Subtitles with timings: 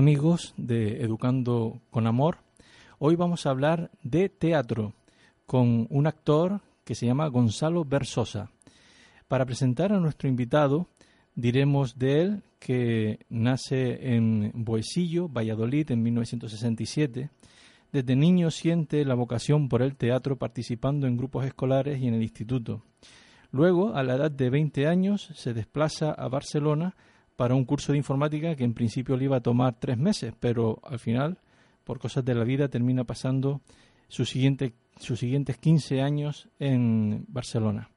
[0.00, 2.38] Amigos de Educando con Amor.
[2.98, 4.94] Hoy vamos a hablar de teatro
[5.44, 8.50] con un actor que se llama Gonzalo Versosa.
[9.28, 10.86] Para presentar a nuestro invitado,
[11.34, 17.28] diremos de él que nace en Boesillo, Valladolid, en 1967.
[17.92, 22.22] Desde niño siente la vocación por el teatro participando en grupos escolares y en el
[22.22, 22.82] instituto.
[23.52, 26.96] Luego, a la edad de 20 años, se desplaza a Barcelona
[27.40, 30.78] para un curso de informática que en principio le iba a tomar tres meses, pero
[30.84, 31.38] al final,
[31.84, 33.62] por cosas de la vida, termina pasando
[34.08, 37.88] sus siguiente, sus siguientes 15 años en Barcelona.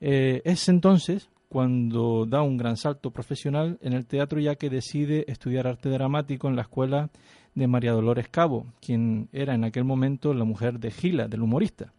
[0.00, 5.24] Eh, es entonces cuando da un gran salto profesional en el teatro ya que decide
[5.28, 7.10] estudiar arte dramático en la escuela
[7.54, 11.92] de María Dolores Cabo, quien era en aquel momento la mujer de Gila, del humorista.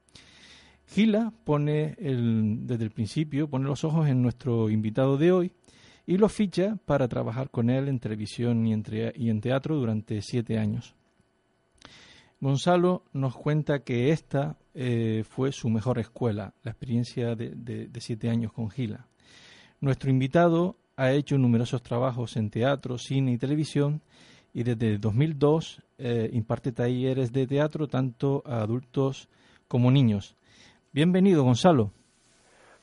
[0.88, 5.52] Gila pone el, desde el principio, pone los ojos en nuestro invitado de hoy
[6.10, 10.96] y lo ficha para trabajar con él en televisión y en, teatro durante siete años.
[12.42, 18.52] Gonzalo nos cuenta que esta eh, fue su mejor escuela, la experiencia de, siete años
[18.54, 19.06] con Gila.
[19.82, 24.02] Nuestro invitado ha hecho numerosos trabajos en teatro, cine y televisión
[24.52, 29.30] y desde 2002 eh, imparte talleres de teatro tanto a adultos
[29.68, 30.36] como niños.
[30.92, 31.92] Bienvenido, Gonzalo.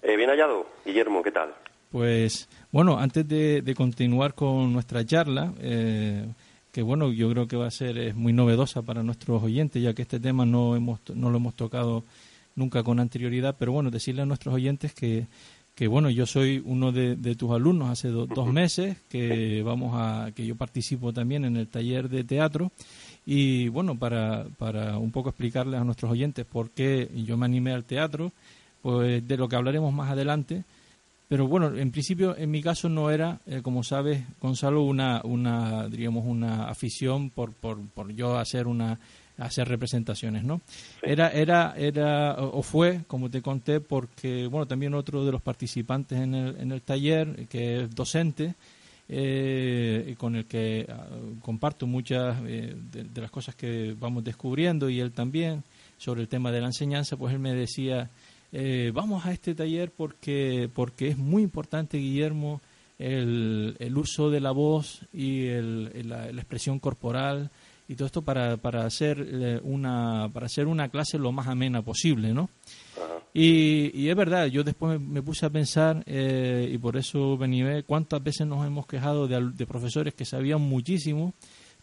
[0.01, 1.53] Eh, bien hallado, Guillermo, ¿qué tal?
[1.91, 6.27] Pues bueno, antes de, continuar con nuestra charla, eh,
[6.71, 9.95] que bueno, yo creo que va a ser es muy novedosa para nuestros oyentes, ya
[9.95, 12.05] que este tema no, hemos, no lo hemos tocado
[12.55, 15.27] nunca con anterioridad, pero bueno, decirle a nuestros oyentes que,
[15.75, 20.45] que bueno, yo soy uno de, tus alumnos hace dos meses, que vamos a, que
[20.45, 22.73] yo participo también en el taller de teatro.
[23.25, 27.73] Y bueno, para, para un poco explicarles a nuestros oyentes por qué yo me animé
[27.73, 28.33] al teatro,
[28.83, 30.65] pues de lo que hablaremos más adelante,
[31.29, 35.89] pero bueno, en principio, en mi caso no era, eh, como sabes, Gonzalo, una, una,
[35.89, 38.99] diríamos, una afición por, por, por yo hacer una
[39.39, 40.63] hacer representaciones, ¿no?
[41.03, 46.19] Era, era, era, o fue, como te conté, porque, bueno, también otro de los participantes
[46.19, 48.55] en el, en el taller, que es docente,
[49.09, 51.07] eh, con el que ah,
[51.41, 55.63] comparto muchas eh, de, las cosas que vamos descubriendo y él también
[55.97, 58.11] sobre el tema de la enseñanza, pues él me decía,
[58.59, 62.63] eh, vamos a este taller porque, porque es muy importante, Guillermo,
[62.99, 67.51] el, el uso de la voz y el, la, expresión corporal
[67.87, 71.83] y todo esto para, para, hacer eh, una, para hacer una clase lo más amena
[71.83, 72.49] posible, ¿no?
[73.35, 77.83] Y, y, es verdad, yo después me, puse a pensar eh, y por eso venía
[77.83, 81.35] cuántas veces nos hemos quejado de, de profesores que sabían muchísimo,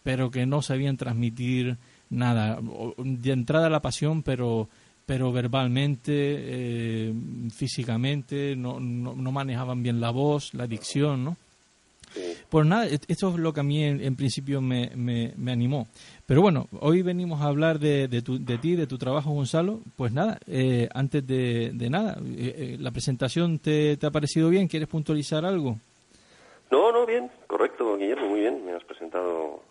[0.02, 1.78] pero que no sabían transmitir
[2.10, 2.58] nada.
[2.98, 4.68] De entrada la pasión, pero
[5.06, 7.12] pero verbalmente, eh,
[7.54, 11.36] físicamente, no, no, manejaban bien la voz, la dicción, ¿no?
[12.48, 15.88] Pues nada, esto es lo que a mí en, principio me, me, animó.
[16.26, 19.80] Pero bueno, hoy venimos a hablar de, de, tu, de ti, de tu trabajo, Gonzalo.
[19.96, 24.68] Pues nada, eh, antes de, de nada, eh, ¿la presentación te, te, ha parecido bien?
[24.68, 25.78] ¿Quieres puntualizar algo?
[26.70, 28.64] No, no, bien, correcto, Guillermo, muy bien.
[28.64, 29.62] Me has presentado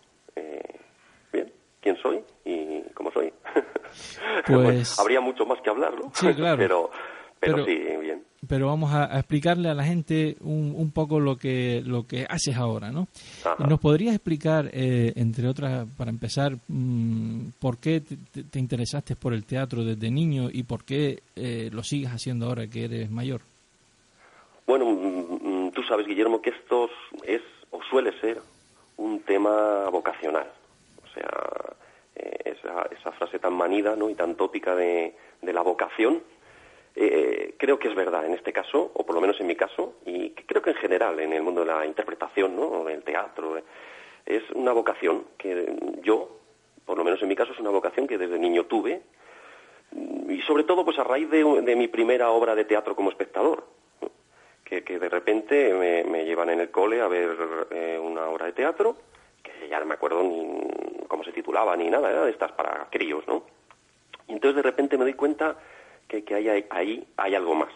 [1.32, 2.73] bien quién soy y
[4.46, 4.98] Pues...
[4.98, 6.10] habría mucho más que hablar, ¿no?
[6.14, 6.58] Sí, claro.
[6.58, 6.90] pero,
[7.40, 8.22] pero, sí, bien.
[8.48, 12.56] pero vamos a, explicarle a la gente un, un, poco lo que lo que haces
[12.56, 13.06] ahora, ¿no?
[13.58, 19.44] ¿Nos podrías explicar, eh, entre otras, para empezar, mm, por qué te, interesaste por el
[19.44, 23.40] teatro desde niño y por qué eh, lo sigues haciendo ahora que eres mayor?
[24.66, 26.88] Bueno, mm, mm, tú sabes, Guillermo, que esto
[27.24, 28.40] es o suele ser
[28.96, 30.46] un tema vocacional.
[31.02, 31.28] O sea,
[32.54, 34.08] esa, frase tan manida ¿no?
[34.08, 36.22] y tan tópica de, de la vocación,
[36.96, 39.94] eh, creo que es verdad en este caso, o por lo menos en mi caso,
[40.06, 42.84] y creo que en general en el mundo de la interpretación, ¿no?
[42.84, 43.64] del teatro, eh,
[44.26, 46.38] es una vocación que yo,
[46.86, 49.02] por lo menos en mi caso, es una vocación que desde niño tuve,
[50.28, 53.64] y sobre todo pues a raíz de, mi primera obra de teatro como espectador,
[54.64, 57.36] que, de repente me, llevan en el cole a ver
[57.70, 58.96] eh, una obra de teatro,
[59.68, 63.44] ya no me acuerdo ni cómo se titulaba ni nada, era estas para críos, ¿no?
[64.28, 65.56] Y entonces de repente me doy cuenta
[66.08, 67.72] que, que hay, ahí hay algo más.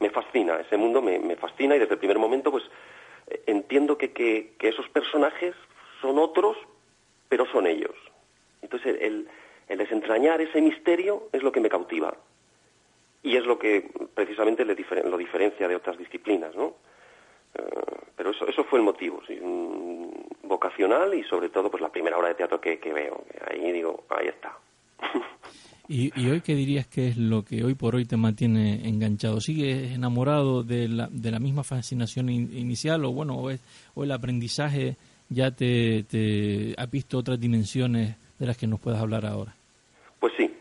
[0.00, 2.64] Me fascina, ese mundo me, me fascina y desde el primer momento pues
[3.28, 5.54] eh, entiendo que, que, esos personajes
[6.00, 6.56] son otros,
[7.28, 7.94] pero son ellos.
[8.62, 9.28] Entonces el,
[9.68, 12.14] desentrañar ese misterio es lo que me cautiva
[13.22, 16.74] y es lo que precisamente le lo diferencia de otras disciplinas, ¿no?
[17.54, 17.62] Eh,
[18.16, 19.22] pero eso, eso fue el motivo,
[20.54, 23.24] vocacional y sobre todo pues la primera obra de teatro que, que veo.
[23.50, 24.56] Ahí digo, ahí está.
[25.86, 29.40] ¿Y, hoy qué dirías que es lo que hoy por hoy te mantiene enganchado?
[29.40, 33.60] ¿Sigues enamorado de la, de la misma fascinación inicial o bueno, o, es,
[33.94, 34.96] o el aprendizaje
[35.28, 39.54] ya te, te ha visto otras dimensiones de las que nos puedas hablar ahora?
[40.20, 40.54] Pues sí.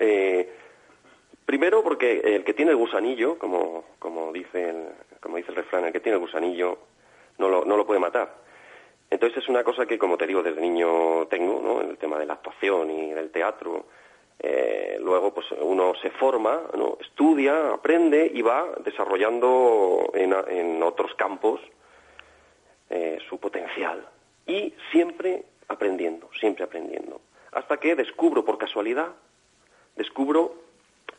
[0.00, 0.50] Eh,
[1.46, 4.76] primero porque el que tiene el gusanillo, como, como, dice el,
[5.20, 6.78] como dice el refrán, el que tiene el gusanillo
[7.38, 8.42] no lo, no lo puede matar.
[9.12, 11.82] Entonces es una cosa que, como te digo, desde niño tengo, ¿no?
[11.82, 13.84] En el tema de la actuación y del teatro
[14.38, 16.96] eh, luego pues uno se forma, ¿no?
[16.98, 21.60] estudia, aprende y va desarrollando en, otros campos
[22.88, 24.08] eh, su potencial.
[24.46, 27.20] Y siempre aprendiendo, siempre aprendiendo.
[27.52, 29.10] Hasta que descubro por casualidad,
[29.94, 30.54] descubro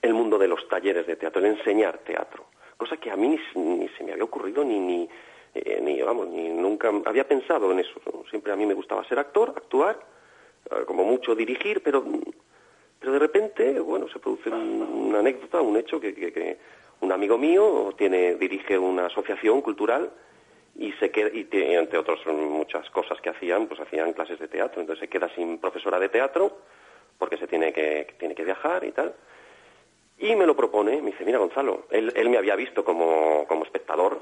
[0.02, 2.48] el mundo de los talleres de teatro, el enseñar teatro.
[2.76, 5.08] Cosa que a mí ni, se me había ocurrido ni, ni,
[5.54, 8.00] eh, ni, vamos, ni nunca había pensado en eso.
[8.30, 10.00] Siempre a mí me gustaba ser actor, actuar,
[10.86, 12.04] como mucho dirigir, pero
[13.04, 16.58] pero de repente, bueno, se produce una anécdota, un hecho que, que,
[17.02, 20.10] un amigo mío tiene dirige una asociación cultural
[20.78, 24.80] y se queda, y entre otras muchas cosas que hacían, pues hacían clases de teatro,
[24.80, 26.60] entonces se queda sin profesora de teatro
[27.18, 29.14] porque se tiene que, tiene que viajar y tal.
[30.24, 33.66] Y me lo propone, me dice, mira Gonzalo, él, él me había visto como, como
[33.66, 34.22] espectador,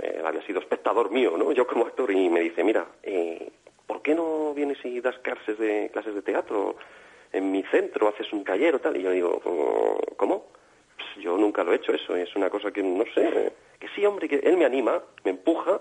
[0.00, 1.50] él había sido espectador mío, ¿no?
[1.50, 3.50] Yo como actor, y me dice, mira, eh,
[3.86, 6.76] ¿por qué no vienes y das clases de, clases de teatro?
[7.32, 8.96] en mi centro haces un taller o tal.
[8.96, 10.46] Y yo digo, oh, ¿cómo?
[10.96, 14.04] Pues yo nunca lo he hecho eso, es una cosa que no sé, que sí,
[14.04, 15.80] hombre, que él me anima, me empuja,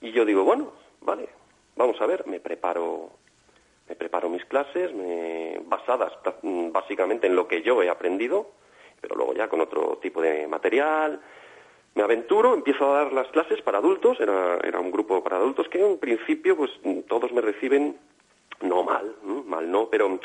[0.00, 1.28] y yo digo, bueno, vale,
[1.76, 3.10] vamos a ver, me preparo,
[3.90, 8.52] me preparo mis clases, me, basadas básicamente en lo que yo he aprendido,
[9.00, 11.20] pero luego ya con otro tipo de material,
[11.96, 15.68] me aventuro, empiezo a dar las clases para adultos, era, era un grupo para adultos
[15.68, 16.70] que en principio pues
[17.08, 17.98] todos me reciben
[18.60, 19.12] no mal,
[19.46, 20.20] mal no, pero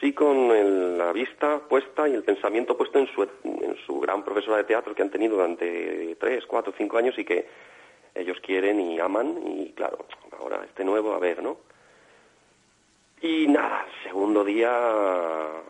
[0.00, 4.56] sí con la vista puesta y el pensamiento puesto en su, en su gran profesora
[4.56, 7.46] de teatro que han tenido durante tres, cuatro, cinco años y que
[8.16, 9.98] ellos quieren y aman y claro,
[10.40, 11.58] ahora este nuevo, a ver, ¿no?
[13.20, 14.70] Y nada, segundo día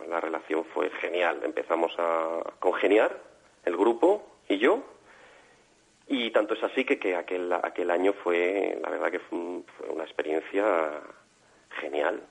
[0.08, 3.16] la relación fue genial, empezamos a congeniar
[3.64, 4.82] el grupo y yo.
[6.08, 9.38] Y tanto es así que, que aquel, aquel año fue, la verdad que fue
[9.88, 10.64] una experiencia
[11.80, 12.22] genial,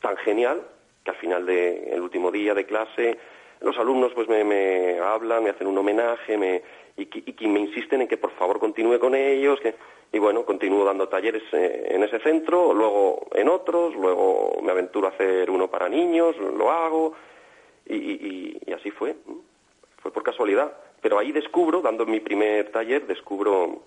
[0.00, 0.62] tan genial
[1.04, 3.18] que al final del último día de clase
[3.60, 6.62] los alumnos pues me, hablan, me hacen un homenaje me,
[6.96, 7.08] y,
[7.38, 9.60] y, me insisten en que por favor continúe con ellos.
[9.60, 9.74] Que,
[10.12, 15.06] y bueno, continúo dando talleres eh, en ese centro, luego en otros, luego me aventuro
[15.06, 17.14] a hacer uno para niños, lo hago
[17.86, 19.16] y, y así fue.
[19.98, 20.72] Fue por casualidad.
[21.00, 23.82] Pero ahí descubro, dando mi primer taller, descubro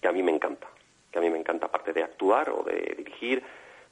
[0.00, 0.68] que a mí me encanta.
[1.10, 3.42] Que a mí me encanta, aparte de actuar o de dirigir,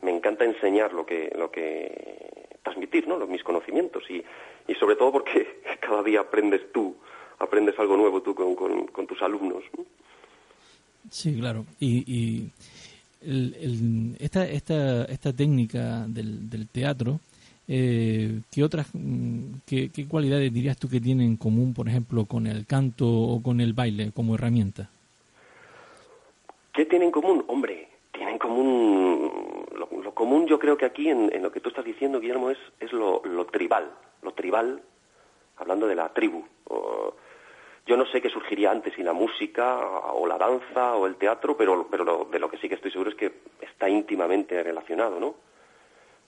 [0.02, 3.16] me encanta enseñar lo que, lo que transmitir, ¿no?
[3.16, 4.24] Los, mis conocimientos y,
[4.68, 6.96] y sobre todo porque cada día aprendes tú,
[7.42, 9.62] aprendes algo nuevo tú con, con, tus alumnos.
[11.10, 11.66] Sí, claro.
[11.80, 12.50] Y, y
[13.22, 17.20] el, esta, esta, esta técnica del, del teatro,
[17.68, 22.24] eh, ¿qué otras, mm, qué, qué cualidades dirías tú que tienen en común, por ejemplo,
[22.24, 24.90] con el canto o con el baile como herramienta?
[26.72, 27.44] ¿Qué tienen en común?
[27.48, 29.32] Hombre, tienen en común
[29.90, 32.92] lo, común yo creo que aquí en, lo que tú estás diciendo, Guillermo, es, es
[32.92, 33.90] lo, tribal,
[34.22, 34.82] lo tribal,
[35.56, 36.44] hablando de la tribu.
[37.86, 41.56] Yo no sé qué surgiría antes, si la música o la danza o el teatro,
[41.56, 45.34] pero, pero de lo que sí que estoy seguro es que está íntimamente relacionado, ¿no?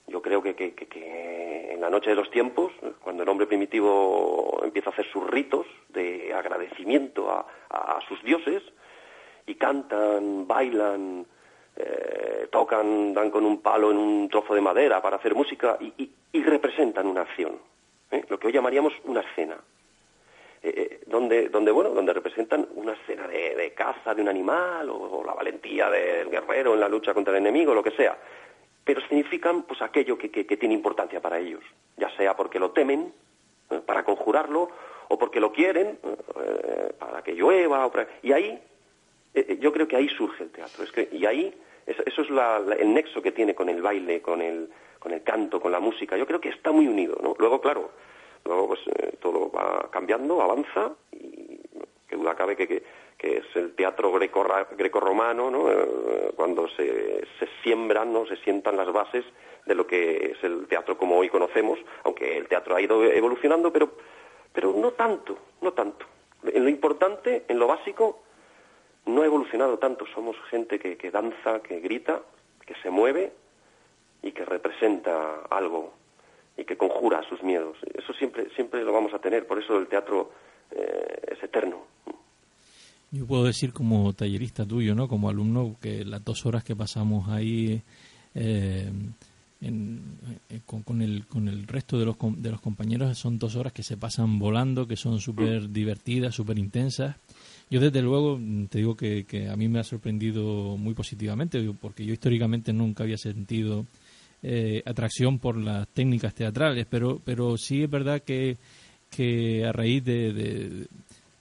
[0.06, 4.90] Yo creo que, que, en la noche de los tiempos, cuando el hombre primitivo empieza
[4.90, 8.62] a hacer sus ritos de agradecimiento a, sus dioses,
[9.46, 11.26] y cantan, bailan,
[11.76, 16.10] eh, tocan, dan con un palo en un trozo de madera para hacer música y,
[16.42, 17.58] representan una acción,
[18.10, 18.22] ¿eh?
[18.28, 19.56] lo que hoy llamaríamos una escena.
[20.64, 25.22] Eh, eh, donde, donde, bueno, donde representan una escena de, caza de un animal o,
[25.22, 28.16] la valentía del guerrero en la lucha contra el enemigo, lo que sea.
[28.82, 31.62] Pero significan pues aquello que, que, tiene importancia para ellos,
[31.98, 33.12] ya sea porque lo temen,
[33.68, 34.70] eh, para conjurarlo,
[35.08, 35.98] o porque lo quieren,
[36.98, 37.90] para que llueva,
[38.22, 38.58] y ahí,
[39.60, 41.54] yo creo que ahí surge el teatro, es que, y ahí,
[41.84, 42.28] eso, es
[42.80, 46.16] el nexo que tiene con el baile, con el, con el canto, con la música,
[46.16, 47.34] yo creo que está muy unido, ¿no?
[47.38, 47.90] Luego, claro,
[48.44, 51.60] Luego, pues eh, todo va cambiando, avanza y
[52.06, 52.82] que duda cabe que,
[53.16, 54.46] que, es el teatro greco,
[54.76, 55.70] grecorromano, ¿no?
[55.70, 58.26] Eh, cuando se, se siembran, ¿no?
[58.26, 59.24] se sientan las bases
[59.64, 63.72] de lo que es el teatro como hoy conocemos, aunque el teatro ha ido evolucionando,
[63.72, 63.92] pero,
[64.52, 66.04] pero no tanto, no tanto.
[66.44, 68.20] En lo importante, en lo básico,
[69.06, 70.06] no ha evolucionado tanto.
[70.14, 72.20] Somos gente que, que danza, que grita,
[72.66, 73.32] que se mueve
[74.22, 75.94] y que representa algo
[76.56, 77.76] y que conjura sus miedos.
[77.94, 80.32] Eso siempre, siempre lo vamos a tener, por eso el teatro
[80.70, 81.82] eh, es eterno.
[83.10, 85.08] Yo puedo decir como tallerista tuyo, ¿no?
[85.08, 87.80] como alumno, que las dos horas que pasamos ahí
[88.34, 88.90] eh,
[89.60, 93.82] eh, con, el, con el resto de los, de los compañeros son dos horas que
[93.82, 97.16] se pasan volando, que son súper divertidas, súper intensas.
[97.70, 102.04] Yo desde luego te digo que, que a mí me ha sorprendido muy positivamente, porque
[102.04, 103.86] yo históricamente nunca había sentido
[104.46, 108.58] eh, atracción por las técnicas teatrales, pero, pero sí es verdad que,
[109.08, 110.86] que a raíz de,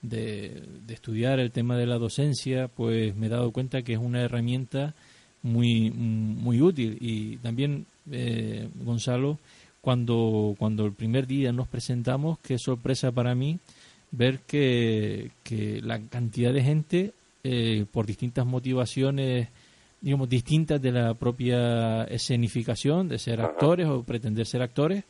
[0.00, 4.22] de, estudiar el tema de la docencia, pues me he dado cuenta que es una
[4.22, 4.94] herramienta
[5.42, 6.96] muy, muy útil.
[6.98, 9.38] Y también, eh, Gonzalo,
[9.82, 13.58] cuando, cuando el primer día nos presentamos, qué sorpresa para mí
[14.12, 19.48] ver que, que la cantidad de gente, eh, por distintas motivaciones,
[20.04, 25.04] digamos, distintas de la propia escenificación, de ser actores o pretender ser actores,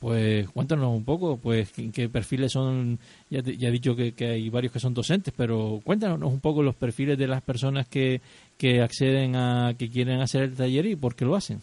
[0.00, 4.72] pues cuéntanos un poco, pues qué, perfiles son, ya, ya he dicho que, hay varios
[4.72, 8.20] que son docentes, pero cuéntanos un poco los perfiles de las personas que,
[8.58, 11.60] que acceden a, que quieren hacer el taller y por qué lo hacen.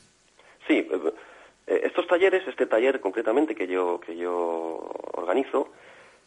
[0.65, 0.87] Sí, eh,
[1.67, 5.73] eh, estos talleres, este taller concretamente que yo, que yo organizo,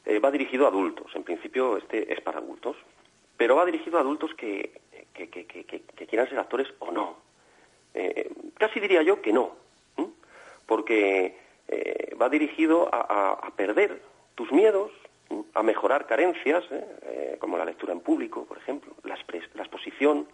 [0.05, 1.07] eh, va dirigido a adultos.
[1.15, 2.77] En principio este es para adultos,
[3.39, 4.73] pero va dirigido a adultos que,
[5.29, 7.17] que, quieran ser actores o no.
[7.95, 9.57] Eh, casi diría yo que no,
[10.67, 11.37] porque
[11.69, 14.01] eh, va dirigido a, perder
[14.35, 14.93] tus miedos,
[15.55, 17.37] a mejorar carencias, ¿eh?
[17.41, 20.29] como la lectura en público, por ejemplo, la, exposición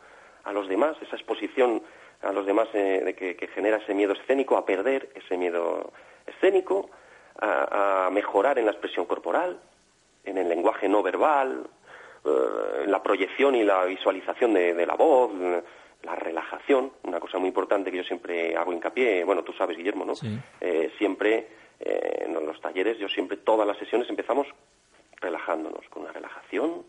[0.45, 1.83] a los demás, esa exposición
[2.23, 5.93] a los demás de que, genera ese miedo escénico, a perder ese miedo
[6.27, 6.91] escénico,
[7.39, 9.59] a, mejorar en la expresión corporal,
[10.25, 11.76] en el lenguaje no verbal, eh,
[12.87, 15.33] la proyección y la visualización de, la voz,
[16.03, 20.05] la relajación, una cosa muy importante que yo siempre hago hincapié, bueno, tú sabes, Guillermo,
[20.05, 20.15] ¿no?
[20.61, 21.49] Eh, siempre
[21.81, 24.47] eh, en los talleres, yo siempre, todas las sesiones empezamos
[25.21, 26.85] relajándonos, con una relajación,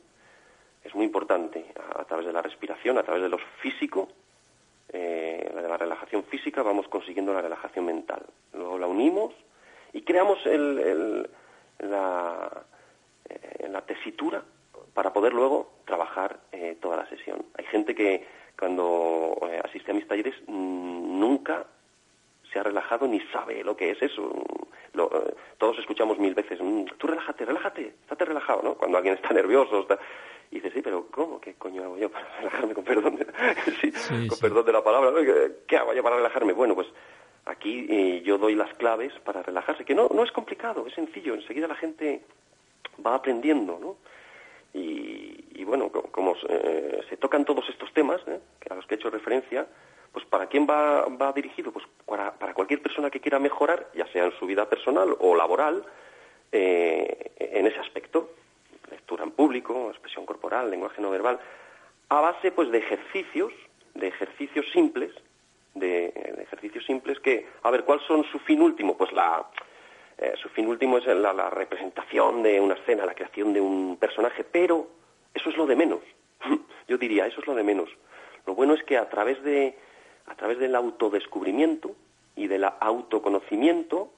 [0.83, 1.65] es muy importante,
[1.95, 4.09] a, través de la respiración, a través de lo físico,
[4.89, 8.25] de la relajación física, vamos consiguiendo la relajación mental.
[8.53, 9.33] Luego la unimos
[9.91, 11.29] y creamos el,
[11.79, 12.63] la,
[13.69, 14.41] la tesitura
[14.97, 17.45] para poder luego trabajar eh, toda la sesión.
[17.55, 18.25] Hay gente que
[18.57, 21.67] cuando eh, asiste a mis talleres mm, nunca
[22.51, 24.33] se ha relajado ni sabe lo que es eso.
[24.95, 28.73] Eh, todos escuchamos mil veces, mm, tú relájate, relájate, estate relajado, ¿no?
[28.73, 29.99] Cuando alguien está nervioso, está...
[30.49, 31.39] y dices, sí, pero ¿cómo?
[31.39, 32.73] ¿Qué coño hago yo para relajarme?
[32.73, 33.27] Con perdón de,
[33.79, 35.11] sí, con perdón de la palabra,
[35.67, 36.53] ¿qué hago yo para relajarme?
[36.53, 36.87] Bueno, pues
[37.45, 41.67] aquí yo doy las claves para relajarse, que no, no es complicado, es sencillo, enseguida
[41.67, 42.23] la gente
[43.05, 44.07] va aprendiendo, ¿no?
[44.77, 48.39] Y, bueno, como, eh, se tocan todos estos temas ¿eh?
[48.69, 49.67] a los que he hecho referencia,
[50.11, 51.71] pues ¿para quién va, va dirigido?
[51.71, 55.83] Pues para, cualquier persona que quiera mejorar, ya sea en su vida personal o laboral,
[56.51, 58.29] eh, en ese aspecto,
[58.89, 61.39] lectura en público, expresión corporal, lenguaje no verbal,
[62.09, 63.51] a base pues de ejercicios,
[63.95, 65.11] de ejercicios simples,
[65.73, 68.95] de, de ejercicios simples que, a ver, ¿cuál son su fin último?
[68.95, 69.45] Pues la,
[70.17, 74.43] eh, su fin último es la, representación de una escena, la creación de un personaje,
[74.43, 74.87] pero
[75.33, 75.99] eso es lo de menos.
[76.87, 77.89] Yo diría, eso es lo de menos.
[78.45, 79.77] Lo bueno es que a través, de,
[80.25, 81.95] a través del autodescubrimiento
[82.35, 84.11] y del autoconocimiento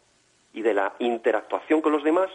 [0.54, 2.30] y de la interactuación con los demás,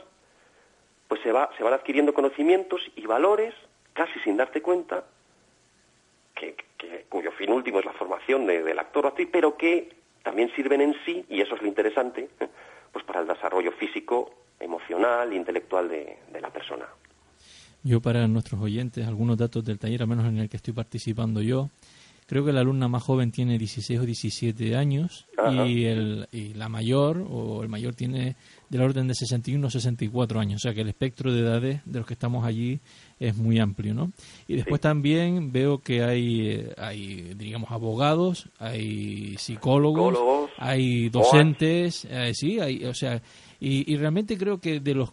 [1.08, 3.54] pues se, va, se van adquiriendo conocimientos y valores
[3.94, 5.04] casi sin darte cuenta,
[6.34, 6.56] que,
[7.08, 9.88] cuyo fin último es la formación del actor o actriz, pero que
[10.22, 12.28] también sirven en sí, y eso es lo interesante,
[12.94, 16.86] pues para el desarrollo físico, emocional e intelectual de, de la persona.
[17.82, 21.42] Yo para nuestros oyentes, algunos datos del taller, al menos en el que estoy participando
[21.42, 21.68] yo,
[22.26, 25.26] Creo que la alumna más joven tiene 16 o 17 años
[25.66, 28.36] y, el, y la mayor o el mayor tiene
[28.70, 30.56] del orden de 61 o 64 años.
[30.56, 32.80] O sea que el espectro de edades de los que estamos allí
[33.20, 34.10] es muy amplio, ¿no?
[34.48, 40.18] Y después también veo que hay, hay, digamos, abogados, hay psicólogos,
[40.56, 43.20] hay docentes, eh, sí, hay, o sea,
[43.60, 45.12] y, y, realmente creo que de los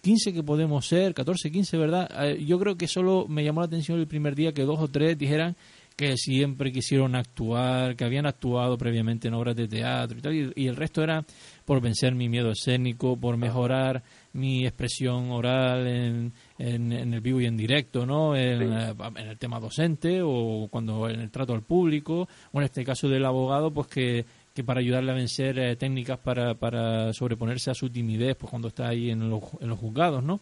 [0.00, 2.10] 15 que podemos ser, 14, 15, ¿verdad?
[2.24, 4.88] Eh, yo creo que solo me llamó la atención el primer día que dos o
[4.88, 5.56] tres dijeran
[5.96, 10.66] que siempre quisieron actuar, que habían actuado previamente en obras de teatro y tal, y,
[10.66, 11.24] el resto era
[11.64, 17.46] por vencer mi miedo escénico, por mejorar mi expresión oral en, en, el vivo y
[17.46, 18.34] en directo, ¿no?
[18.34, 22.64] En, eh, en, el tema docente o cuando en el trato al público, o en
[22.64, 27.12] este caso del abogado, pues que que para ayudarle a vencer eh, técnicas para, para
[27.12, 30.40] sobreponerse a su timidez pues cuando está ahí en los, en los juzgados no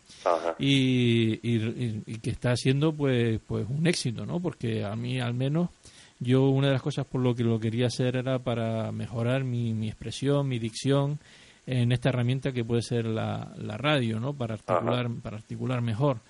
[0.59, 5.71] y, y, que está haciendo pues pues un éxito no porque a mí al menos
[6.19, 9.75] yo una de las cosas por lo que lo quería hacer era para mejorar mi,
[9.75, 11.21] mi expresión mi dicción
[11.67, 16.21] en esta herramienta que puede ser la, la radio no para articular para articular mejor.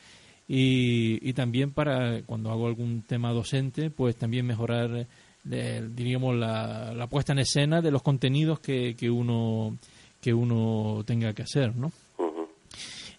[0.53, 5.07] Y, y también para cuando hago algún tema docente pues también mejorar
[5.45, 9.79] diríamos, la, la, puesta en escena de los contenidos que, que, uno,
[10.21, 11.93] que uno tenga que hacer, ¿no?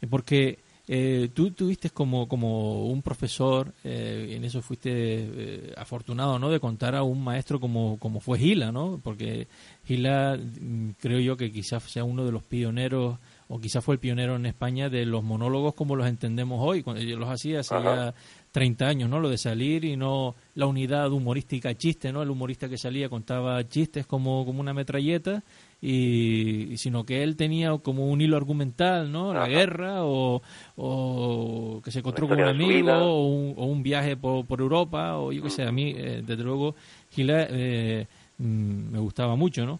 [0.09, 6.49] Porque eh, tú tuviste como, como un profesor, eh, en eso fuiste eh, afortunado, ¿no?
[6.49, 8.99] De contar a un maestro como, como fue Gila, ¿no?
[9.01, 9.47] Porque
[9.85, 13.99] Gila, mm, creo yo que quizás sea uno de los pioneros o quizás fue el
[13.99, 17.75] pionero en España de los monólogos como los entendemos hoy, cuando yo los hacía hace
[17.75, 18.13] ya
[18.51, 19.19] 30 años, ¿no?
[19.19, 22.21] Lo de salir y no la unidad humorística chiste, ¿no?
[22.21, 25.43] El humorista que salía contaba chistes como, como una metralleta
[25.81, 29.33] y, sino que él tenía como un hilo argumental, ¿no?
[29.33, 30.41] La guerra o,
[30.75, 35.41] o, que se encontró con un amigo o un, viaje por, por, Europa o yo
[35.41, 36.75] qué sé, a mí eh, desde luego
[37.09, 38.05] Gila eh,
[38.37, 39.79] mm, me gustaba mucho, ¿no?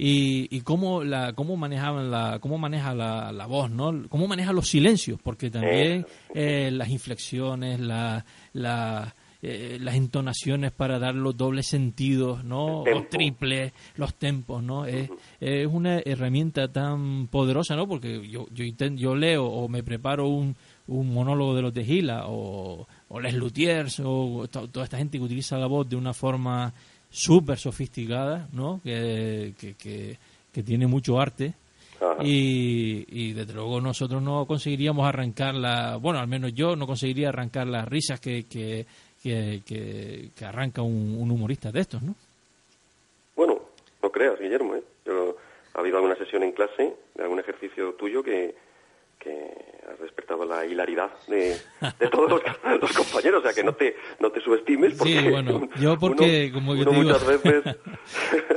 [0.00, 4.52] Y, y cómo la cómo manejaban la cómo maneja la, la voz no cómo maneja
[4.52, 11.36] los silencios porque también eh, las inflexiones la, la eh, las entonaciones para dar los
[11.36, 17.88] dobles sentidos no o triples los tempos no es, es una herramienta tan poderosa no
[17.88, 20.54] porque yo yo intento, yo leo o me preparo un
[20.86, 25.24] un monólogo de los de Gila o, o Les Luthiers o toda esta gente que
[25.24, 26.72] utiliza la voz de una forma
[27.10, 28.80] súper sofisticada, ¿no?
[28.82, 30.16] Que, que,
[30.64, 31.54] tiene mucho arte.
[32.20, 37.28] Y, y, desde luego nosotros no conseguiríamos arrancar la, bueno, al menos yo no conseguiría
[37.28, 38.86] arrancar las risas que, que,
[39.22, 42.14] que, arranca un, humorista de estos, ¿no?
[43.36, 43.60] Bueno,
[44.02, 44.82] no creas, Guillermo, ¿eh?
[45.74, 48.54] ha habido alguna sesión en clase, de algún ejercicio tuyo que,
[49.20, 51.56] que has despertado la hilaridad de,
[52.10, 52.42] todos
[52.80, 54.94] los, compañeros, o sea que no te, no te subestimes.
[54.94, 57.76] Porque sí, bueno, yo porque, como yo digo, muchas veces...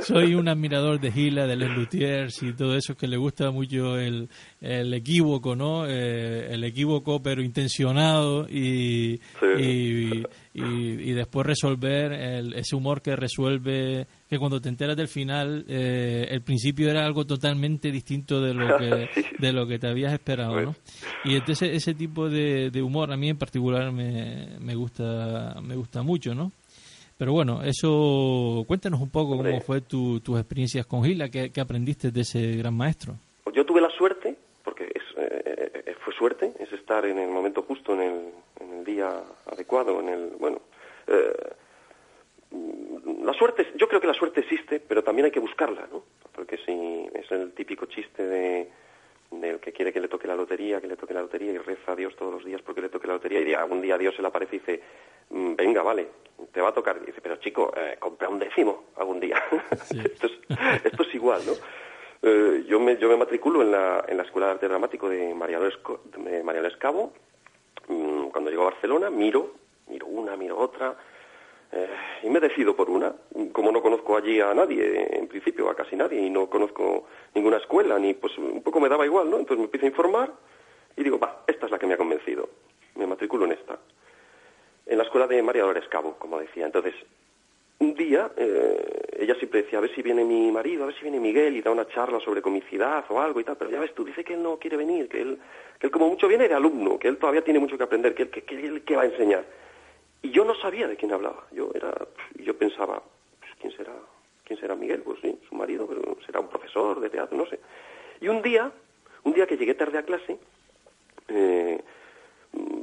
[0.00, 3.98] soy un admirador de Gila, de Les Luthiers y todo eso, que le gusta mucho
[3.98, 4.28] el,
[4.60, 5.86] el equívoco, ¿no?
[5.86, 9.20] Eh, el equívoco pero intencionado y,
[9.58, 12.12] y, y, después resolver
[12.54, 17.24] ese humor que resuelve que cuando te enteras del final eh, el principio era algo
[17.24, 20.74] totalmente distinto de lo que de lo que te habías esperado ¿no?
[21.24, 26.02] y entonces ese tipo de, humor a mí en particular me, me gusta me gusta
[26.02, 26.52] mucho no
[27.16, 32.10] pero bueno eso cuéntanos un poco cómo fue tu, tus experiencias con Gila ¿qué, aprendiste
[32.10, 36.52] de ese gran maestro pues yo tuve la suerte porque es, eh, eh, fue suerte
[36.58, 40.60] es estar en el momento justo en el día adecuado, en el, bueno,
[41.06, 41.54] eh,
[43.24, 46.04] la suerte, yo creo que la suerte existe, pero también hay que buscarla, ¿no?
[46.34, 48.68] Porque si es el típico chiste de
[49.30, 51.92] del que quiere que le toque la lotería, que le toque la lotería y reza
[51.92, 54.20] a Dios todos los días porque le toque la lotería y algún día Dios se
[54.20, 54.82] le aparece y dice,
[55.30, 56.06] mm, venga, vale,
[56.52, 56.98] te va a tocar.
[57.02, 59.42] Y dice, pero chico, eh, compra un décimo algún día.
[60.04, 60.32] esto, es,
[60.84, 61.52] esto es igual, ¿no?
[62.22, 65.34] Eh, yo, me, yo me matriculo en la, en la Escuela de Arte Dramático de
[65.34, 67.12] María de Escabo
[67.88, 69.54] Mm, cuando llego a Barcelona, miro,
[69.88, 70.96] miro una, miro otra,
[71.72, 71.88] eh,
[72.22, 73.14] y me decido por una.
[73.52, 77.56] Como no conozco allí a nadie, en principio a casi nadie, y no conozco ninguna
[77.56, 79.38] escuela, ni pues un poco me daba igual, ¿no?
[79.38, 80.32] Entonces me empiezo a informar
[80.96, 82.48] y digo, va, esta es la que me ha convencido.
[82.94, 83.78] Me matriculo en esta.
[84.86, 86.66] En la escuela de María Dolores Cabo, como decía.
[86.66, 86.94] Entonces,
[88.02, 91.20] día, eh, ella siempre decía, a ver si viene mi marido, a ver si viene
[91.20, 94.04] Miguel y da una charla sobre comicidad o algo y tal, pero ya ves tú,
[94.04, 95.38] dice que él no quiere venir, que él,
[95.78, 98.24] que él como mucho viene de alumno, que él todavía tiene mucho que aprender, que
[98.24, 99.44] él, que, él que va a enseñar.
[100.22, 101.92] Y yo no sabía de quién hablaba, yo era,
[102.36, 103.02] yo pensaba,
[103.40, 103.92] pues, ¿quién será?
[104.44, 105.02] ¿Quién será Miguel?
[105.02, 107.58] Pues sí, su marido, pero será un profesor de teatro, no sé.
[108.20, 108.70] Y un día,
[109.24, 110.38] un día que llegué tarde a clase,
[111.28, 111.80] eh,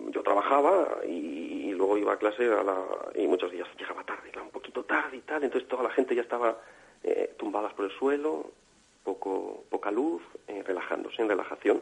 [0.09, 2.83] yo trabajaba y, luego iba a clase a la,
[3.15, 4.18] y muchos días llegaba tarde,
[4.83, 6.57] tarde y tal, entonces toda la gente ya estaba
[7.03, 8.51] eh, tumbadas por el suelo,
[9.03, 11.81] poco, poca luz, eh, relajándose en relajación,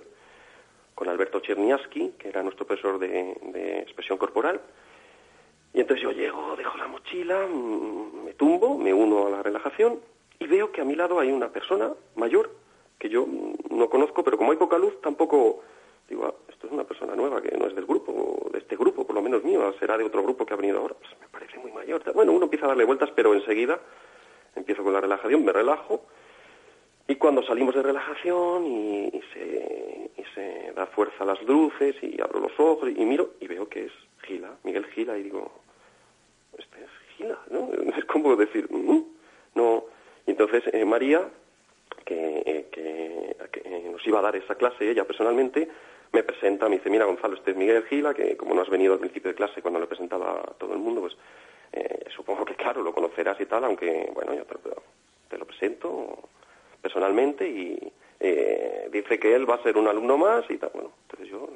[0.96, 4.62] con Alberto Cherniaski, que era nuestro profesor de, de expresión corporal,
[5.74, 10.00] y entonces yo llego, dejo la mochila, mm, me tumbo, me uno a la relajación
[10.40, 12.52] y veo que a mi lado hay una persona mayor
[12.98, 13.28] que yo
[13.70, 15.62] no conozco, pero como hay poca luz, tampoco
[16.10, 19.22] digo, es una persona nueva que no es del grupo, de este grupo, por lo
[19.22, 20.96] menos mío, será de otro grupo que ha venido ahora.
[21.00, 22.04] Pues me parece muy mayor.
[22.14, 23.80] Bueno, uno empieza a darle vueltas, pero enseguida
[24.56, 26.06] empiezo con la relajación, me relajo.
[27.08, 32.20] Y cuando salimos de relajación y, se, y se da fuerza a las luces y
[32.22, 33.92] abro los ojos y miro y veo que es
[34.24, 35.50] Gila, Miguel Gila, y digo,
[36.58, 37.70] este es Gila, ¿no?
[37.98, 39.04] Es como decir, mm,
[39.56, 39.86] no.
[40.26, 41.30] Y entonces eh, María,
[42.04, 43.36] que, que,
[43.90, 45.70] nos iba a dar esa clase, ella personalmente,
[46.12, 48.94] me presenta, me dice, mira Gonzalo, este es Miguel Gila, que como no has venido
[48.94, 51.18] al principio de clase cuando le presentaba a todo el mundo, pues
[51.74, 56.30] eh, supongo que claro, lo conocerás y tal, aunque, bueno, yo te, lo presento
[56.82, 60.72] personalmente y eh, dice que él va a ser un alumno más y tal.
[60.74, 61.48] Bueno, entonces yo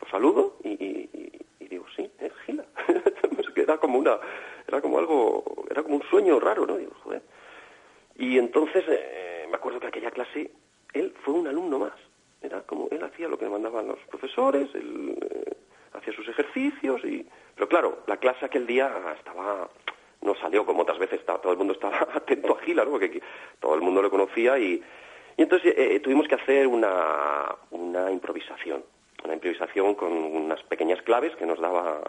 [0.00, 1.08] lo saludo y,
[1.58, 2.64] digo, sí, es Gila.
[3.56, 4.18] era como una,
[4.68, 6.76] era como algo, era como un sueño raro, ¿no?
[6.76, 6.92] Digo.
[8.16, 10.50] Y entonces eh, me acuerdo que aquella clase
[10.92, 12.03] él fue un alumno más.
[12.44, 15.56] Era como él hacía lo que mandaban los profesores, él eh,
[15.94, 19.68] hacía sus ejercicios y pero claro, la clase aquel día estaba
[20.22, 22.92] no salió como otras veces, estaba, todo el mundo estaba atento a Gila, ¿no?
[22.92, 23.20] porque
[23.60, 24.82] todo el mundo lo conocía y,
[25.36, 28.84] y entonces eh, tuvimos que hacer una, una improvisación
[29.24, 32.00] una improvisación con unas pequeñas claves que nos daba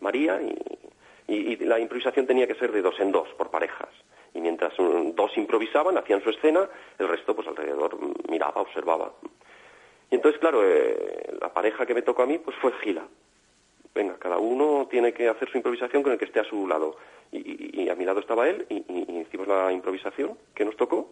[0.00, 3.88] María y, la improvisación tenía que ser de dos en dos, por parejas.
[4.34, 7.96] Y mientras dos improvisaban, hacían su escena, el resto pues alrededor
[8.28, 9.12] miraba, observaba.
[10.12, 13.02] Y entonces, claro, eh, la pareja que me tocó a mí pues fue Gila.
[13.94, 16.98] Venga, cada uno tiene que hacer su improvisación con el que esté a su lado.
[17.32, 21.08] Y, a mi lado estaba él y, hicimos la improvisación que nos tocó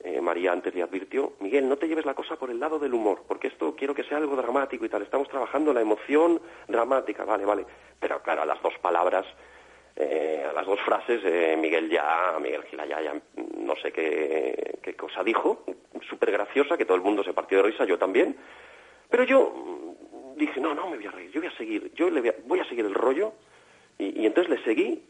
[0.00, 2.92] eh, María antes le advirtió, Miguel, no te lleves la cosa por el lado del
[2.92, 5.00] humor, porque esto quiero que sea algo dramático y tal.
[5.00, 6.38] Estamos trabajando la emoción
[6.68, 7.64] dramática, vale, vale.
[7.98, 9.24] Pero claro, las dos palabras,
[10.00, 13.20] eh, a las dos frases, eh, Miguel ya, Miguel Gila ya, ya
[13.56, 15.64] no sé qué, qué cosa dijo,
[16.08, 18.36] súper graciosa, que todo el mundo se partió de risa, yo también.
[19.10, 22.10] Pero yo mm, dije, no, no me voy a reír, yo voy a seguir, yo
[22.10, 23.32] le voy, a, seguir el rollo.
[23.98, 25.02] Y, entonces le seguí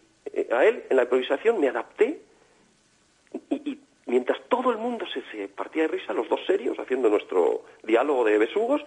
[0.51, 2.22] a él en la improvisación, me adapté
[3.51, 7.64] y mientras todo el mundo se, se, partía de risa, los dos serios, haciendo nuestro
[7.83, 8.81] diálogo de besugos,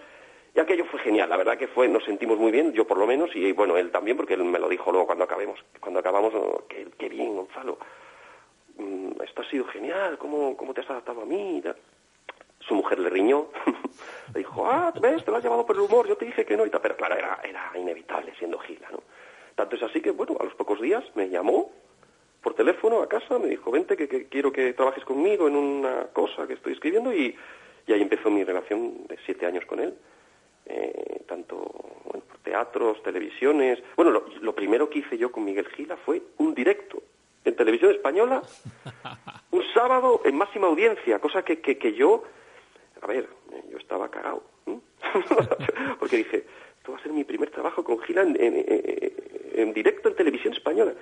[0.54, 3.06] y aquello fue genial, la verdad que fue, nos sentimos muy bien, yo por lo
[3.06, 6.32] menos, y bueno, él también, porque él me lo dijo luego cuando acabemos, cuando acabamos,
[6.68, 7.78] qué, qué bien, Gonzalo,
[8.76, 11.62] mm, esto ha sido genial, ¿cómo, cómo te has adaptado a mí?
[12.60, 13.48] Su mujer le riñó,
[14.34, 16.56] le dijo, ah, ves, te lo has llevado por el humor, yo te dije que
[16.56, 16.80] no, y tal.
[16.80, 19.02] pero claro, era, era inevitable siendo Gila, ¿no?
[19.54, 21.70] Tanto es así que, bueno, a los pocos días me llamó
[22.42, 26.46] por teléfono a casa, me dijo, vente que, quiero que trabajes conmigo en una cosa
[26.46, 27.36] que estoy escribiendo y,
[27.88, 29.94] ahí empezó mi relación de siete años con él.
[30.66, 31.56] Eh, tanto
[32.04, 33.82] bueno, por teatros, televisiones.
[33.96, 37.02] Bueno, lo, primero que hice yo con Miguel Gila fue un directo
[37.44, 38.42] en televisión española,
[39.50, 42.22] un sábado en máxima audiencia, cosa que, que, yo,
[43.00, 43.28] a ver,
[43.70, 44.44] yo estaba cagado,
[45.98, 46.44] porque dije,
[46.78, 50.94] esto va a ser mi primer trabajo con Gila en, en directo en televisión española.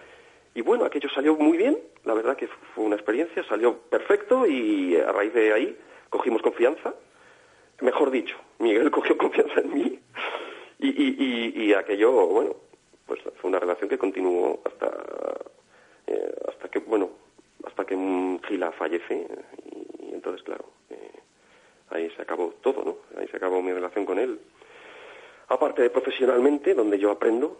[0.55, 4.97] Y bueno, aquello salió muy bien, la verdad que fue una experiencia, salió perfecto y
[4.97, 6.95] a raíz de ahí cogimos confianza.
[7.81, 9.99] Mejor dicho, Miguel cogió confianza en mí
[10.79, 12.57] y, y, aquello, bueno,
[13.07, 14.91] pues fue una relación que continuó hasta,
[16.07, 17.11] eh, hasta que, bueno,
[17.65, 17.95] hasta que
[18.49, 19.27] Gila fallece
[19.99, 21.13] y, entonces, claro, eh,
[21.91, 23.21] ahí se acabó todo, ¿no?
[23.21, 24.41] Ahí se acabó mi relación con él.
[25.49, 27.59] Aparte de profesionalmente, donde yo aprendo,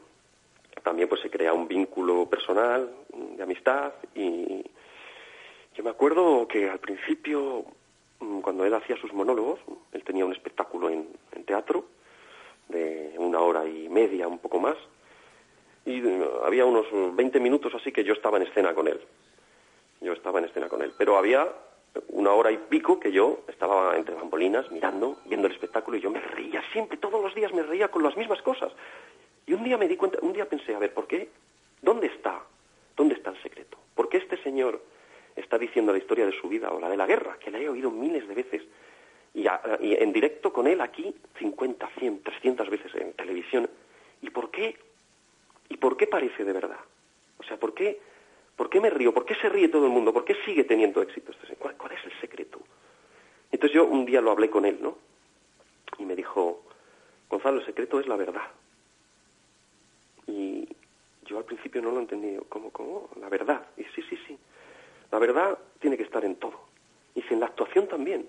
[0.83, 4.65] también pues se crea un vínculo personal, de amistad y
[5.75, 7.65] yo me acuerdo que al principio,
[8.43, 9.59] cuando él hacía sus monólogos,
[9.93, 11.09] él tenía un espectáculo en,
[11.47, 11.87] teatro
[12.69, 14.77] de una hora y media, un poco más,
[15.85, 19.01] y eh, había unos 20 minutos así que yo estaba en escena con él.
[20.01, 21.49] Yo estaba en escena con él, pero había
[22.09, 26.11] una hora y pico que yo estaba entre bambolinas mirando, viendo el espectáculo y yo
[26.11, 28.73] me reía siempre, todos los días me reía con las mismas cosas.
[29.47, 31.29] Y un día me di cuenta, un día pensé, a ver, ¿por qué?
[31.83, 32.41] ¿Dónde está
[33.01, 33.79] ¿Dónde está el secreto?
[33.95, 34.79] ¿Por qué este señor
[35.41, 37.69] está diciendo la historia de su vida o la de la guerra, que la he
[37.69, 38.63] oído miles de veces,
[39.35, 43.69] y, en directo con él aquí 50, 100, 300 veces en televisión?
[44.23, 44.77] ¿Y por qué?
[45.69, 46.81] ¿Y por qué parece de verdad?
[47.39, 48.01] O sea, ¿por qué,
[48.57, 49.15] ¿por qué me río?
[49.15, 50.13] ¿Por qué se ríe todo el mundo?
[50.13, 51.33] ¿Por qué sigue teniendo éxito?
[51.33, 52.61] Este ¿Cuál, ¿Cuál es el secreto?
[53.53, 54.99] Entonces yo un día lo hablé con él, ¿no?
[55.99, 56.63] Y me dijo,
[57.29, 58.49] Gonzalo, el secreto es la verdad.
[60.27, 60.69] Y
[61.25, 62.37] yo al principio no lo entendí.
[62.49, 63.09] ¿Cómo, cómo?
[63.21, 63.67] La verdad.
[63.77, 64.39] Y sí, sí, sí.
[65.11, 66.61] La verdad tiene que estar en todo.
[67.15, 68.29] Y si en la actuación también.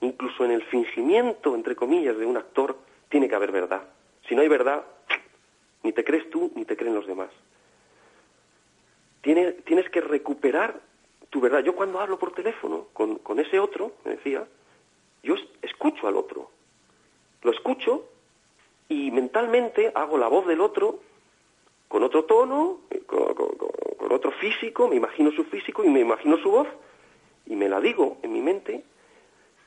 [0.00, 2.76] Incluso en el fingimiento, entre comillas, de un actor,
[3.08, 3.82] tiene que haber verdad.
[4.28, 4.84] Si no hay verdad,
[5.82, 7.30] ni te crees tú, ni te creen los demás.
[9.22, 10.80] Tienes, que recuperar
[11.28, 11.62] tu verdad.
[11.62, 14.46] Yo cuando hablo por teléfono con, con ese otro, me decía,
[15.22, 16.50] yo escucho al otro.
[17.42, 18.08] Lo escucho
[18.88, 21.00] y mentalmente hago la voz del otro
[21.88, 23.02] con otro tono, eh,
[24.00, 26.68] con, otro físico, me imagino su físico y me imagino su voz
[27.46, 28.82] y me la digo en mi mente.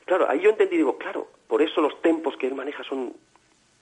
[0.04, 3.14] Claro, ahí yo entendí, digo, claro, por eso los tempos que él maneja son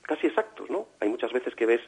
[0.03, 0.87] casi exactos, ¿no?
[1.01, 1.81] Hay muchas veces que ves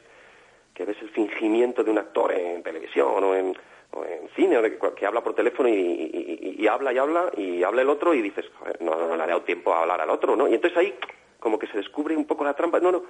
[0.73, 3.55] que ves el fingimiento de un actor en televisión o en,
[4.35, 4.59] cine,
[4.97, 8.45] que, habla por teléfono y, habla y habla y habla el otro y dices,
[8.81, 10.49] no, no, no le ha dado tiempo a hablar al otro, ¿no?
[10.49, 10.93] Y entonces ahí
[11.39, 12.81] como que se descubre un poco la trampa.
[12.81, 13.03] No, no,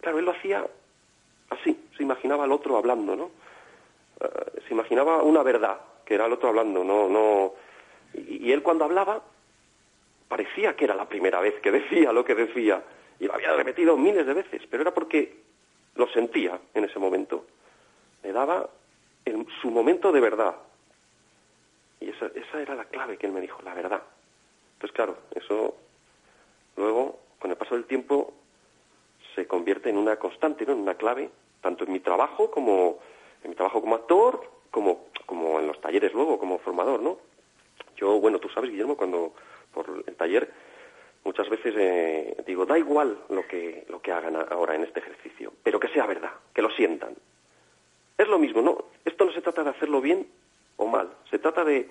[0.00, 0.64] claro, él lo hacía
[1.50, 3.30] así, se imaginaba al otro hablando, ¿no?
[4.20, 7.54] Eh, se imaginaba una verdad, que era el otro hablando, no, no.
[8.14, 9.22] Y, él cuando hablaba
[10.28, 12.82] parecía que era la primera vez que decía lo que decía
[13.20, 15.42] y lo había repetido miles de veces, pero era porque
[15.94, 17.46] lo sentía en ese momento.
[18.22, 18.68] Le daba
[19.60, 20.54] su momento de verdad.
[22.00, 24.02] Y esa, esa era la clave que él me dijo, la verdad.
[24.78, 25.74] Pues claro, eso
[26.76, 28.32] luego, con el paso del tiempo,
[29.34, 30.72] se convierte en una constante, ¿no?
[30.72, 32.98] en una clave, tanto en mi trabajo como
[33.42, 37.18] en mi trabajo como actor, como, como en los talleres luego, como formador, ¿no?
[37.96, 39.32] Yo, bueno, tú sabes, Guillermo, cuando
[39.72, 40.50] por el taller
[41.24, 45.52] muchas veces eh, digo, da igual lo que, lo que hagan ahora en este ejercicio,
[45.62, 47.14] pero que sea verdad, que lo sientan.
[48.16, 48.84] Es lo mismo, ¿no?
[49.04, 50.26] Esto no se trata de hacerlo bien
[50.76, 51.88] o mal, se trata de,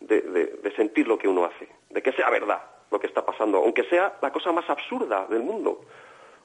[0.00, 3.58] de, de sentir lo que uno hace, de que sea verdad lo que está pasando,
[3.58, 5.80] aunque sea la cosa más absurda del mundo,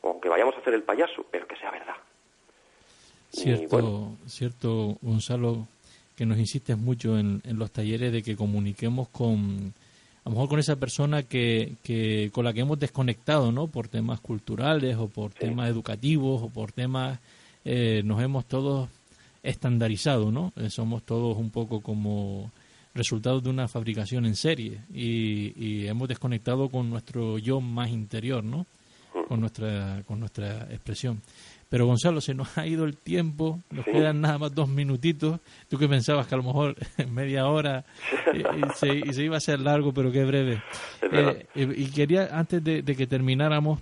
[0.01, 1.95] o aunque vayamos a hacer el payaso, pero que sea verdad.
[3.31, 5.67] Cierto, cierto, Gonzalo,
[6.15, 9.73] que nos insistes mucho en, los talleres de que comuniquemos con,
[10.25, 13.67] a lo mejor con esa persona que, que, con la que hemos desconectado, ¿no?
[13.67, 17.19] Por temas culturales o por temas educativos o por temas,
[17.63, 18.89] eh, nos hemos todos
[19.43, 20.51] estandarizado, ¿no?
[20.55, 22.51] Eh, somos todos un poco como
[22.95, 28.43] resultado de una fabricación en serie y, y hemos desconectado con nuestro yo más interior,
[28.43, 28.65] ¿no?
[29.27, 31.21] con nuestra, con nuestra expresión.
[31.69, 35.39] Pero Gonzalo, se nos ha ido el tiempo, nos quedan nada más dos minutitos.
[35.67, 37.85] Tú que pensabas que a lo mejor en media hora
[38.33, 38.43] eh,
[39.05, 40.63] y, se, iba a ser largo, pero qué breve.
[41.11, 43.79] Eh, y quería, antes de, que termináramos,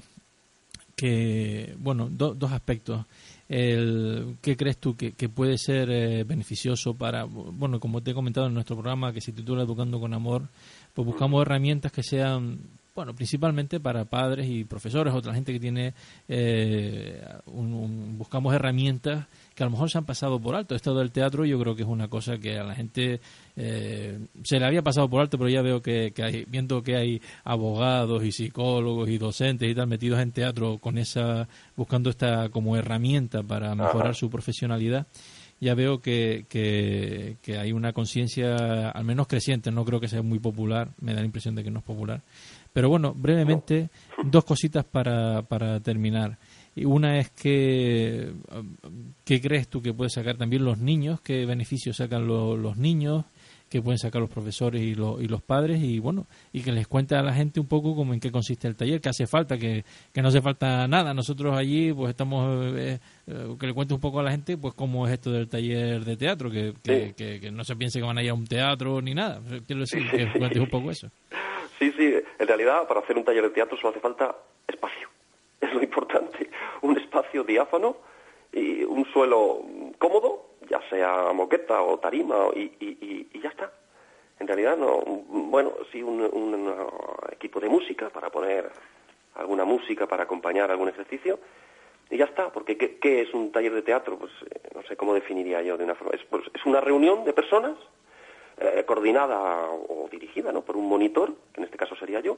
[0.95, 3.05] que, bueno, dos aspectos.
[3.47, 8.47] El, ¿Qué crees tú que, puede ser eh, beneficioso para, bueno, como te he comentado
[8.47, 10.49] en nuestro programa que se titula Educando con Amor,
[10.93, 12.59] pues buscamos herramientas que sean
[12.97, 15.93] bueno, principalmente para padres y profesores, otra gente que tiene,
[16.27, 20.73] eh, buscamos herramientas que a lo mejor se han pasado por alto.
[20.73, 23.21] Esto del teatro yo creo que es una cosa que a la gente
[23.55, 27.21] eh, se le había pasado por alto, pero ya veo que, hay, viendo que hay
[27.43, 32.77] abogados y psicólogos y docentes y tal metidos en teatro con esa, buscando esta como
[32.77, 35.05] herramienta para mejorar su profesionalidad
[35.59, 40.39] ya veo que, que, hay una conciencia al menos creciente, no creo que sea muy
[40.39, 42.21] popular, me da la impresión de que no es popular,
[42.77, 43.89] pero bueno, brevemente,
[44.23, 46.37] dos cositas para, para terminar.
[46.75, 48.31] Una es que,
[49.25, 51.19] ¿qué crees tú que puede sacar también los niños?
[51.21, 53.25] ¿Qué beneficios sacan los niños?
[53.67, 55.81] ¿Qué pueden sacar los profesores y, y los padres?
[55.81, 58.67] Y bueno, y que les cuente a la gente un poco cómo en qué consiste
[58.67, 61.15] el taller, que hace falta, que, que no hace falta nada.
[61.15, 64.75] Nosotros allí pues estamos, eh, eh, que le cuente un poco a la gente pues
[64.75, 68.23] cómo es esto del taller de teatro, que, que, no se piense que van a
[68.23, 69.41] ir a un teatro ni nada.
[69.65, 71.09] Quiero decir, que cuentes un poco eso.
[71.79, 74.35] Sí, sí, en realidad para hacer un taller de teatro solo hace falta
[74.67, 75.09] espacio.
[75.61, 76.49] Es lo importante.
[76.81, 77.97] Un espacio diáfano
[78.51, 79.61] y un suelo
[79.97, 83.71] cómodo, ya sea moqueta o tarima, y, y, ya está.
[84.39, 84.99] En realidad, no.
[84.99, 86.73] Bueno, sí, un,
[87.31, 88.71] equipo de música para poner
[89.35, 91.39] alguna música para acompañar algún ejercicio,
[92.09, 92.51] y ya está.
[92.51, 94.17] Porque ¿qué, es un taller de teatro?
[94.17, 96.13] Pues eh, no sé cómo definiría yo de una forma.
[96.15, 97.77] Es, pues, es una reunión de personas
[98.59, 100.63] eh, coordinada o dirigida ¿no?
[100.63, 102.37] por un monitor, que en este caso sería yo,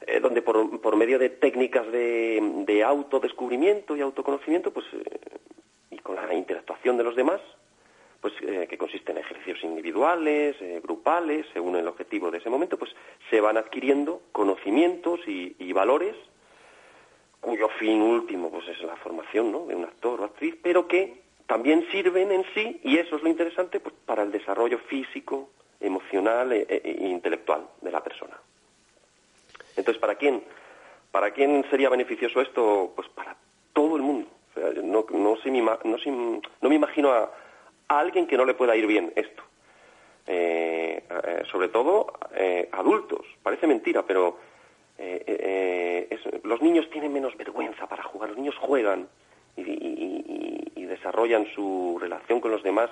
[0.00, 5.38] eh, donde por, por, medio de técnicas de, de autodescubrimiento y autoconocimiento, pues, eh,
[5.90, 7.40] y con la interactuación de los demás,
[8.20, 12.92] pues que consiste en ejercicios individuales, grupales, según el objetivo de ese momento, pues
[13.28, 16.14] se van adquiriendo conocimientos y, y, valores
[17.40, 19.66] cuyo fin último pues es la formación ¿no?
[19.66, 23.28] de un actor o actriz, pero que también sirven en sí, y eso es lo
[23.28, 25.50] interesante, pues para el desarrollo físico,
[25.80, 28.36] emocional e, e, e intelectual de la persona.
[29.76, 30.42] Entonces, ¿para quién,
[31.10, 32.92] ¿para quién sería beneficioso esto?
[32.94, 33.36] Pues para
[33.72, 34.28] todo el mundo.
[34.82, 37.30] no, no, no, me imagino a,
[37.88, 39.42] alguien que no le pueda ir bien esto.
[40.26, 43.26] Eh, eh, sobre todo eh, adultos.
[43.42, 44.38] Parece mentira, pero
[46.44, 48.28] los niños tienen menos vergüenza para jugar.
[48.30, 49.08] Los niños juegan
[49.56, 49.62] y,
[51.02, 52.88] desarrollan su relación con los demás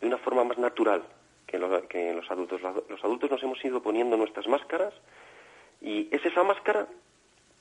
[0.00, 1.02] de una forma más natural
[1.46, 2.60] que, que los adultos.
[2.60, 4.92] Los adultos nos hemos ido poniendo nuestras máscaras
[5.80, 6.88] y es esa máscara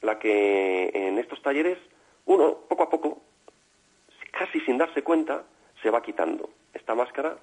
[0.02, 1.78] la que en estos talleres
[2.26, 3.22] uno, poco a poco,
[4.32, 5.44] casi sin darse cuenta,
[5.84, 7.38] se va quitando esta máscara,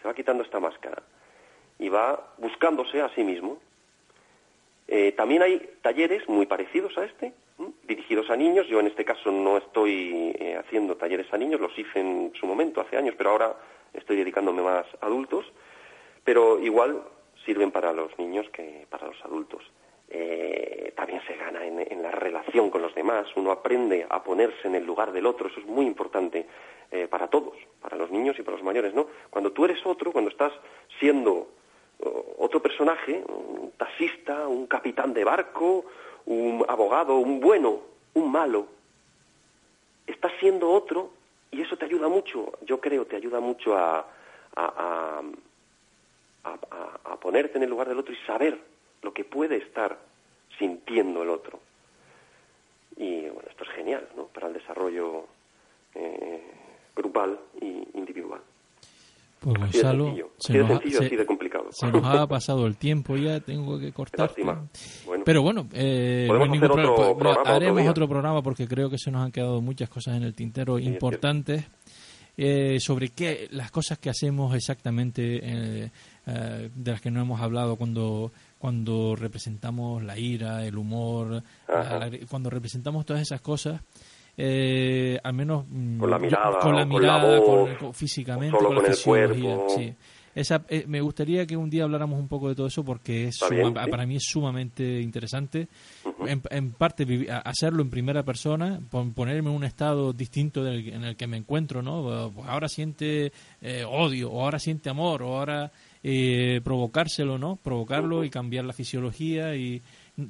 [0.00, 1.02] se va quitando esta máscara
[1.80, 3.58] y va buscándose a sí mismo.
[4.86, 7.32] Eh, también hay talleres muy parecidos a este,
[7.84, 8.66] dirigidos a niños.
[8.68, 12.46] Yo en este caso no estoy eh, haciendo talleres a niños, los hice en su
[12.46, 13.54] momento, hace años, pero ahora
[13.92, 15.44] estoy dedicándome más a adultos.
[16.24, 17.02] Pero igual
[17.44, 19.62] sirven para los niños que para los adultos.
[20.08, 24.74] Eh, también se gana en, la relación con los demás, uno aprende a ponerse en
[24.74, 26.46] el lugar del otro, eso es muy importante
[26.90, 29.08] eh, para todos, para los niños y para los mayores, ¿no?
[29.30, 30.52] Cuando tú eres otro, cuando estás
[31.00, 31.48] siendo
[32.38, 35.86] otro personaje, un taxista, un capitán de barco,
[36.26, 37.80] un abogado, un bueno,
[38.14, 38.66] un malo,
[40.06, 41.10] estás siendo otro
[41.50, 44.06] y eso te ayuda mucho, yo creo, te ayuda mucho a,
[44.56, 45.22] a,
[47.04, 48.58] a ponerte en el lugar del otro y saber
[49.02, 49.98] lo que puede estar
[50.58, 51.60] sintiendo el otro.
[52.96, 54.26] Y bueno, esto es genial, ¿no?
[54.26, 55.26] Para el desarrollo
[55.94, 56.42] eh,
[56.94, 58.40] grupal y individual.
[59.44, 61.66] Pues Gonzalo, así de sencillo, así de, complicado.
[61.70, 64.32] Se nos ha pasado el tiempo ya, tengo que cortar.
[65.22, 66.26] Pero bueno, eh,
[67.44, 70.78] haremos otro, programa porque creo que se nos han quedado muchas cosas en el tintero
[70.78, 71.66] importantes.
[72.36, 75.90] Eh, sobre qué las cosas que hacemos exactamente eh,
[76.26, 81.44] eh, de las que no hemos hablado cuando cuando representamos la ira, el humor,
[82.28, 83.82] cuando representamos todas esas cosas,
[84.36, 89.94] eh, al menos mm, con la mirada, con la físicamente, con, la fisiología, Sí.
[90.34, 93.38] Esa, eh, me gustaría que un día habláramos un poco de todo eso porque es
[93.38, 95.68] para mí es sumamente interesante.
[96.26, 101.36] en, parte hacerlo en primera persona, ponerme en un estado distinto en el que me
[101.36, 102.32] encuentro, ¿no?
[102.34, 105.70] Pues ahora siente eh, odio, o ahora siente amor, o ahora
[106.02, 107.56] eh, provocárselo, ¿no?
[107.56, 109.82] Provocarlo y cambiar la fisiología y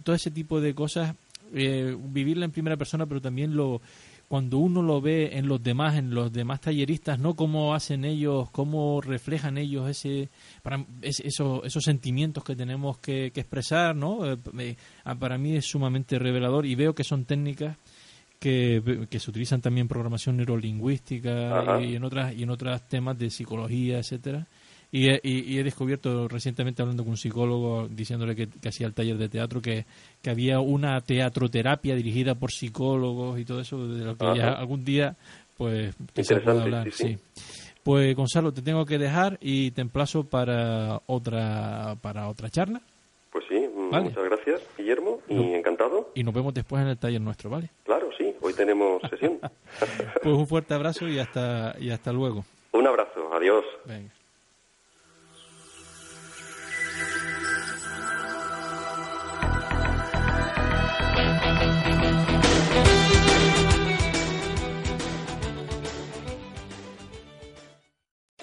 [0.03, 1.15] todo ese tipo de cosas,
[1.55, 3.81] eh, vivirla en primera persona, pero también lo
[4.29, 8.51] cuando uno lo ve en los demás, en los demás talleristas, no cómo hacen ellos,
[8.51, 10.31] cómo reflejan ellos ese,
[10.63, 14.27] para, esos, esos sentimientos que tenemos que, expresar, ¿no?
[14.27, 17.77] Eh, ah, para mí es sumamente revelador y veo que son técnicas
[18.39, 23.19] que, que se utilizan también en programación neurolingüística y en otras y en otros temas
[23.19, 24.49] de psicología, etcétera
[24.97, 29.61] y he, descubierto recientemente hablando con un psicólogo diciéndole que, hacía el taller de teatro
[29.61, 29.87] que,
[30.23, 34.85] que, había una teatroterapia dirigida por psicólogos y todo eso de lo que ya algún
[34.85, 35.17] día
[35.57, 37.19] pues se puede hablar sí,
[37.83, 42.81] pues Gonzalo te tengo que dejar y te emplazo para otra para otra charla.
[43.33, 46.13] Pues sí muchas gracias Guillermo y encantado.
[46.15, 49.41] Y nos vemos después en el taller nuestro vale claro sí hoy tenemos sesión.
[50.23, 52.45] Pues un fuerte abrazo y hasta y hasta luego.
[52.71, 53.65] Un abrazo adiós.
[53.87, 54.13] Venga.